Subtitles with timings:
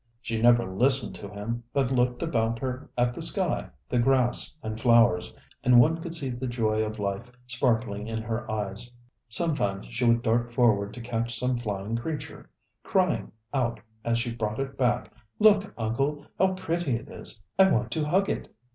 [0.19, 4.81] She never listened to him, but looked about her at the sky, the grass and
[4.81, 5.31] flowers,
[5.63, 8.91] and one could see the joy of life sparkling in her eyes.
[9.29, 12.49] Sometimes she would dart forward to catch some flying creature,
[12.81, 17.43] crying out as she brought it back: ŌĆ£Look, uncle, how pretty it is!
[17.59, 18.51] I want to hug it!